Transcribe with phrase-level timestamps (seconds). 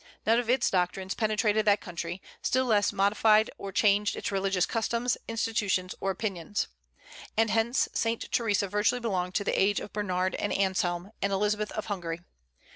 [0.25, 5.15] None of its doctrines penetrated that country, still less modified or changed its religious customs,
[5.27, 6.67] institutions, or opinions.
[7.37, 11.71] And hence Saint Theresa virtually belonged to the age of Bernard, and Anselm, and Elizabeth
[11.73, 12.21] of Hungary.